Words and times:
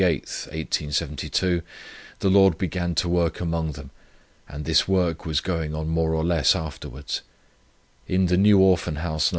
8, 0.03 0.23
1872, 0.23 1.61
the 2.21 2.29
Lord 2.29 2.57
began 2.57 2.95
to 2.95 3.07
work 3.09 3.39
among 3.39 3.73
them, 3.73 3.91
and 4.49 4.65
this 4.65 4.87
work 4.87 5.25
was 5.27 5.41
going 5.41 5.75
on 5.75 5.89
more 5.89 6.15
or 6.15 6.23
less 6.23 6.55
afterwards. 6.55 7.21
In 8.07 8.25
the 8.25 8.37
New 8.37 8.57
Orphan 8.57 8.95
House 8.95 9.29
No. 9.29 9.29